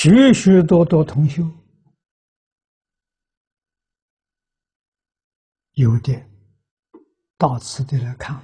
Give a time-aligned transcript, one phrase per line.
[0.00, 1.42] 许许多多同修，
[5.72, 6.14] 有的
[7.36, 8.40] 到此地来看，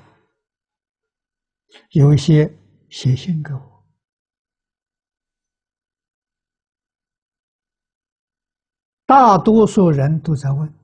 [1.91, 2.52] 有一些
[2.91, 3.87] 写信给我，
[9.07, 10.74] 大多数人都在问。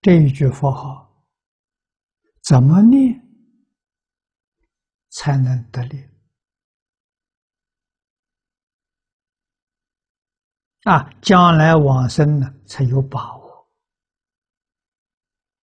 [0.00, 1.28] 这一句佛号
[2.40, 3.29] 怎么念
[5.10, 6.08] 才能得力？
[10.84, 13.70] 啊，将来往生呢才有把握。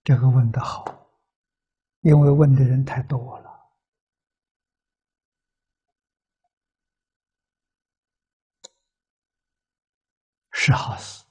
[0.04, 0.84] 这个问的好，
[2.00, 3.50] 因为问的人太多了，
[10.52, 11.24] 是好事，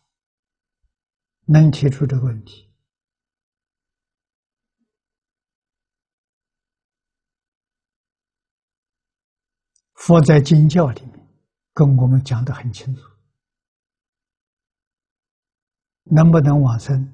[1.45, 2.74] 能提出这个问题。
[10.05, 11.27] 佛在经教里面
[11.73, 13.01] 跟我们讲的很清楚，
[16.03, 17.11] 能不能往生，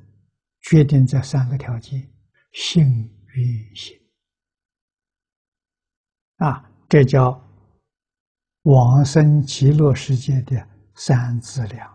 [0.60, 2.06] 决定这三个条件：
[2.52, 2.86] 信、
[3.28, 3.98] 愿、行。
[6.40, 7.42] 啊，这叫
[8.64, 11.90] 往生极乐世界的三资粮。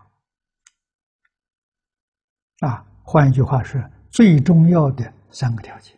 [2.61, 5.95] 啊，换一句话说，最重要的三个条件。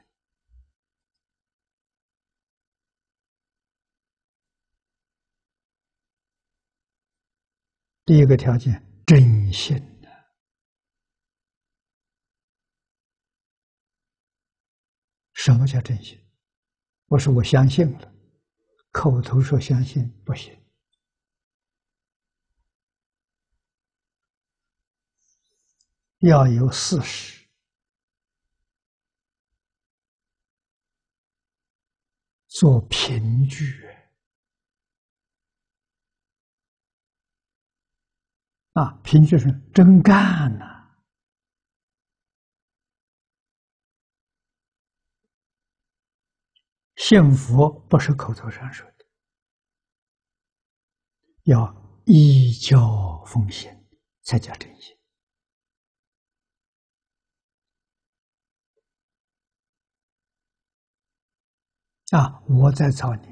[8.09, 8.73] 第一个条件，
[9.05, 10.09] 真心的
[15.33, 16.19] 什么叫真心？
[17.05, 18.11] 我说我相信了，
[18.91, 20.59] 口头说相信不行，
[26.21, 27.47] 要有事实，
[32.48, 33.87] 做凭据。
[38.80, 40.66] 啊，凭据是真干呐！
[46.95, 49.06] 幸福不是口头上说的，
[51.44, 51.76] 要
[52.06, 53.70] 依教奉行
[54.22, 54.98] 才叫真心。
[62.11, 63.29] 啊，我在找你。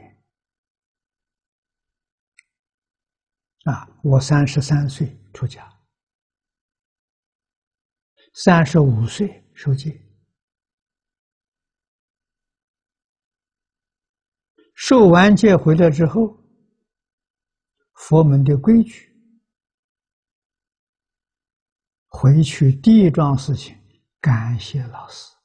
[3.71, 5.15] 啊，我三十三岁。
[5.37, 5.71] 出家，
[8.33, 10.01] 三十五岁受戒，
[14.73, 16.43] 受完戒回来之后，
[17.93, 19.15] 佛门的规矩，
[22.07, 23.77] 回去第一桩事情，
[24.19, 25.35] 感谢老师，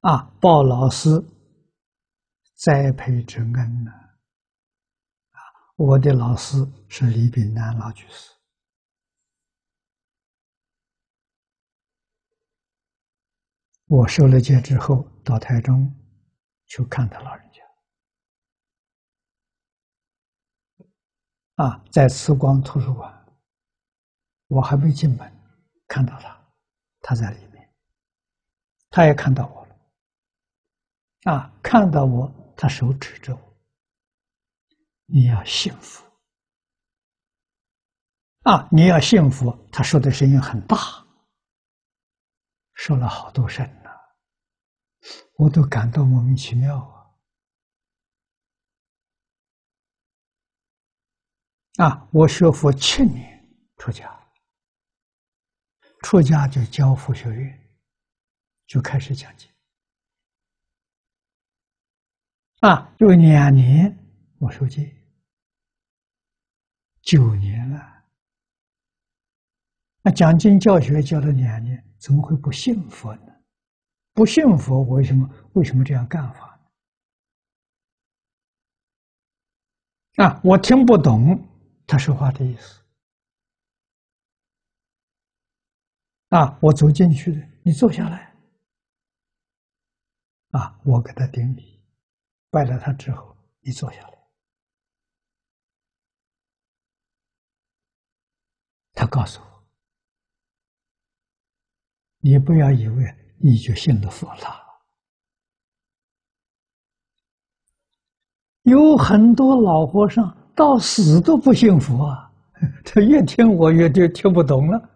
[0.00, 1.22] 啊，报老师。
[2.60, 3.90] 栽培之恩呢？
[5.30, 5.40] 啊，
[5.76, 6.58] 我的老师
[6.90, 8.30] 是李炳南老居士。
[13.86, 15.90] 我受了戒之后，到台中
[16.66, 17.62] 去看他老人家。
[21.64, 23.26] 啊，在慈光图书馆，
[24.48, 25.32] 我还没进门，
[25.88, 26.38] 看到他，
[27.00, 27.74] 他在里面，
[28.90, 29.74] 他也看到我了。
[31.32, 32.30] 啊，看到我。
[32.60, 33.56] 他手指着我，
[35.06, 36.04] 你要幸福
[38.42, 38.68] 啊！
[38.70, 39.50] 你要幸福。
[39.72, 40.76] 他说的声音很大，
[42.74, 43.88] 说了好多声呢，
[45.38, 46.76] 我都感到莫名其妙
[51.78, 51.86] 啊！
[51.86, 53.42] 啊，我学佛七年
[53.78, 54.30] 出家，
[56.02, 57.74] 出家就教佛学院，
[58.66, 59.50] 就开始讲经。
[62.60, 63.98] 啊，有两年
[64.38, 64.94] 我受戒，
[67.00, 68.04] 九年了。
[70.02, 73.32] 那讲经教学教了两年，怎么会不信佛呢？
[74.12, 76.60] 不信佛，为什么为什么这样干法
[80.16, 80.24] 呢？
[80.24, 81.42] 啊，我听不懂
[81.86, 82.84] 他说话的意思。
[86.28, 88.36] 啊，我走进去的，你坐下来。
[90.50, 91.79] 啊，我给他顶礼。
[92.50, 94.18] 拜了他之后，你坐下来。
[98.92, 99.46] 他告诉我
[102.20, 104.82] ：“你不要以为你就信了佛了，
[108.62, 112.30] 有很多老和尚到死都不信佛啊！
[112.84, 114.90] 他越听我越就听不懂了。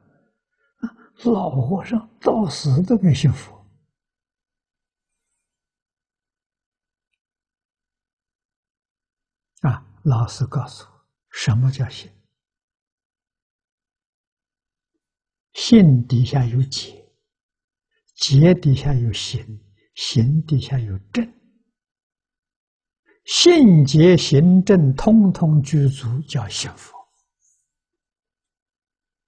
[1.24, 3.54] 老和尚到死都没信佛
[9.62, 9.86] 啊！
[10.04, 10.90] 老师告诉我，
[11.30, 12.10] 什么叫信？
[15.54, 17.10] 信底下有解，
[18.16, 19.40] 解底下有行，
[19.94, 21.26] 行底下有正。
[23.24, 26.94] 信解行正，通通具足，叫幸福。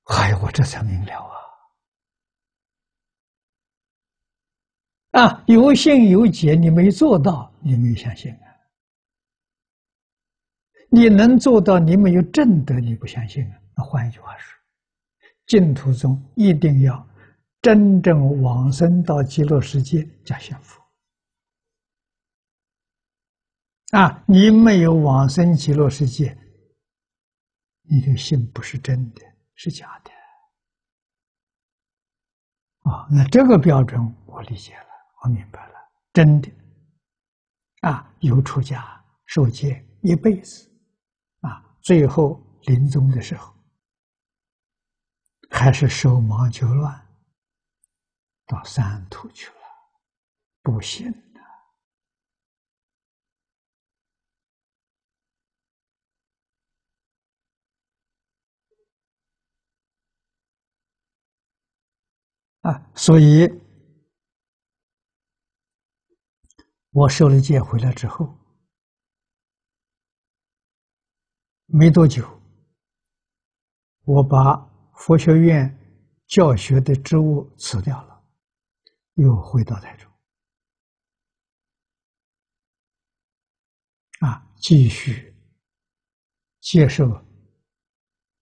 [0.04, 1.24] 哎，我这才明了
[5.12, 5.22] 啊！
[5.22, 8.45] 啊，有信有解，你没做到，你没相信啊。
[10.88, 13.60] 你能做到，你没有正德，你不相信啊。
[13.76, 14.58] 那换一句话说，
[15.46, 17.06] 净土宗一定要
[17.60, 20.80] 真正往生到极乐世界，叫幸福。
[23.90, 26.36] 啊，你没有往生极乐世界，
[27.82, 29.22] 你的心不是真的，
[29.54, 30.10] 是假的。
[32.90, 34.88] 啊，那这个标准我理解了，
[35.22, 35.74] 我明白了，
[36.12, 36.50] 真的。
[37.82, 40.68] 啊，有出家受戒一辈子，
[41.86, 43.54] 最后临终的时候，
[45.48, 47.06] 还是手忙脚乱，
[48.44, 49.54] 到三途去了，
[50.62, 51.14] 不行。
[62.62, 63.48] 啊，所以，
[66.90, 68.36] 我受了戒回来之后，
[71.78, 72.26] 没多久，
[74.04, 74.56] 我把
[74.94, 75.78] 佛学院
[76.26, 78.24] 教学的职务辞掉了，
[79.16, 80.10] 又回到台中，
[84.20, 85.36] 啊，继续
[86.60, 87.22] 接受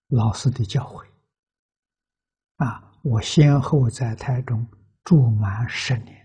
[0.06, 1.04] 老师的教诲，
[2.58, 2.92] 啊。
[3.02, 4.64] 我先后在台中
[5.02, 6.23] 住满十年，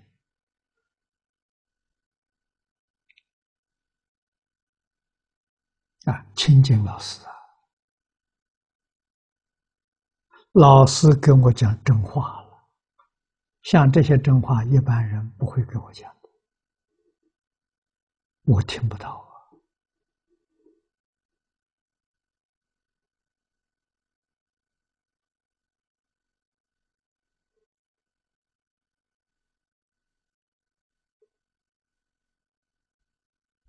[6.10, 7.32] 啊，亲近老师啊，
[10.54, 12.68] 老师跟我讲真话了，
[13.62, 16.30] 像这些真话，一般人不会跟我讲的，
[18.46, 19.10] 我听不到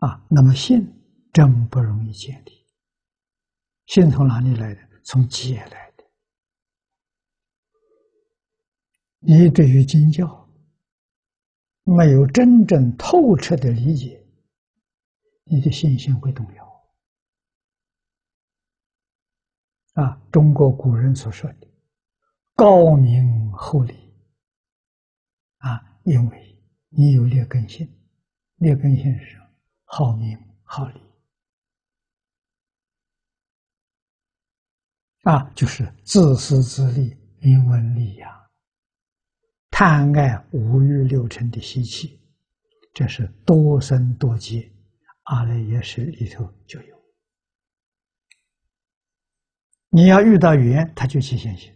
[0.00, 0.08] 啊。
[0.08, 1.00] 啊，那么信
[1.32, 2.67] 真不容易建立。
[3.87, 4.81] 信从哪里来的？
[5.03, 6.05] 从戒来的。
[9.19, 10.49] 你对于经教
[11.85, 14.25] 没有真正透彻的理解，
[15.44, 16.71] 你的信心会动摇。
[19.94, 21.69] 啊，中国古人所说的
[22.55, 24.15] “高明厚礼”，
[25.59, 27.91] 啊，因为你有劣根性，
[28.56, 29.41] 劣根性是？
[29.85, 31.00] 好名好利
[35.22, 38.31] 啊，就是自私自利、名闻利养、
[39.70, 42.19] 贪爱五欲六尘的习气，
[42.94, 44.72] 这是多生多劫
[45.24, 46.96] 阿赖耶识里头就有。
[49.91, 51.70] 你要遇到缘，他就起现行。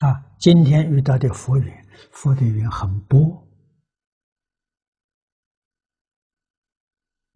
[0.00, 3.44] 啊，今天遇到的佛缘，佛的缘很薄。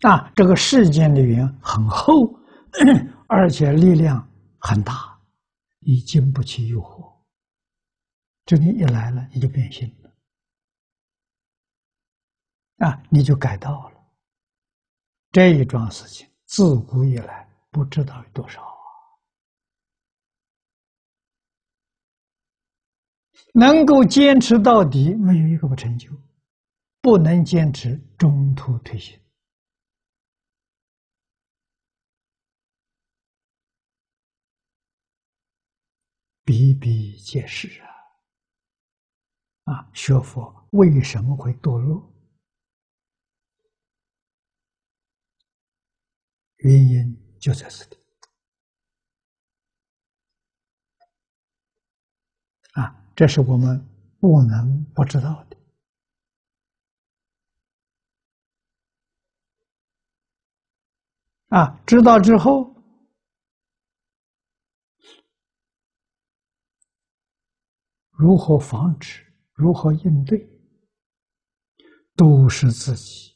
[0.02, 2.39] 啊，这个世间的缘很厚，
[3.29, 5.21] 而且力量很大，
[5.81, 7.11] 你经不起诱惑。
[8.45, 10.11] 这你一来了，你就变心了，
[12.87, 14.00] 啊，你就改道了。
[15.31, 18.75] 这一桩事情自古以来不知道有多少啊，
[23.55, 26.11] 能够坚持到底，没有一个不成就；
[27.00, 29.17] 不能坚持，中途退行。
[36.50, 37.80] 比比皆是
[39.62, 39.73] 啊！
[39.73, 42.12] 啊，学佛为什么会堕落？
[46.57, 47.97] 原因就在这里
[52.73, 53.00] 啊！
[53.14, 53.78] 这是我们
[54.19, 55.57] 不能不知道的
[61.50, 61.80] 啊！
[61.87, 62.79] 知道之后。
[68.21, 69.25] 如何防止？
[69.55, 70.47] 如何应对？
[72.15, 73.35] 都是自己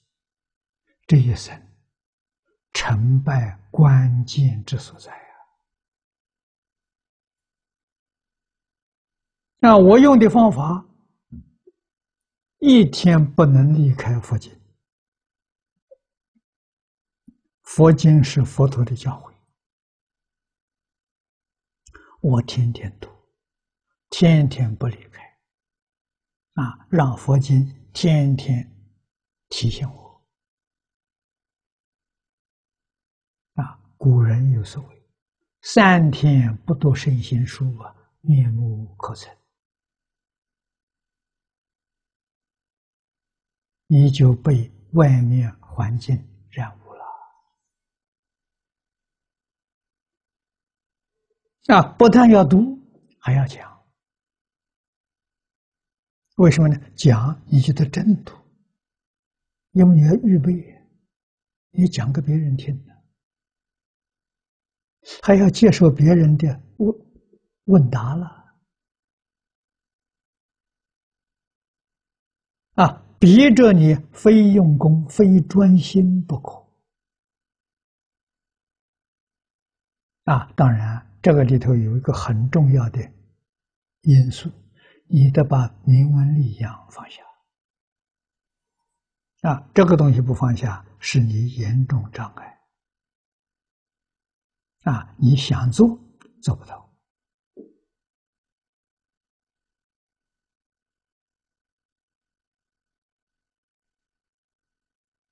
[1.07, 1.59] 这一生
[2.75, 5.37] 成败关键之所在啊
[9.59, 10.87] 那我用的方法，
[12.59, 14.53] 一天不能离开佛经。
[17.63, 19.33] 佛经是佛陀的教诲，
[22.21, 23.09] 我天天读，
[24.17, 25.25] 天天不离开，
[26.53, 28.65] 啊，让佛经天天
[29.49, 30.25] 提醒我。
[33.55, 35.03] 啊，古人有所谓
[35.63, 39.37] ：“三天不读圣贤书啊，面目可憎。”
[43.89, 46.17] 你就被外面环境
[46.51, 47.05] 染污了
[51.67, 51.83] 啊！
[51.99, 52.79] 不但要读，
[53.19, 53.74] 还要讲。
[56.37, 56.77] 为什么呢？
[56.97, 58.35] 讲你就得真读，
[59.73, 60.53] 因为你要预备，
[61.71, 62.93] 你讲给别人听的，
[65.23, 66.95] 还要接受别人的问
[67.67, 68.45] 问答了
[72.75, 73.01] 啊！
[73.21, 76.67] 逼着你非用功、非专心不可
[80.25, 80.53] 啊！
[80.57, 83.01] 当然，这个里头有一个很重要的
[84.03, 84.51] 因素，
[85.07, 87.23] 你得把名闻利养放下
[89.43, 89.71] 啊！
[89.75, 92.61] 这个东西不放下，是你严重障碍
[94.85, 95.15] 啊！
[95.19, 95.99] 你想做
[96.43, 96.83] 做不到。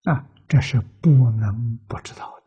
[0.05, 2.42] 啊，这是不能不知道的。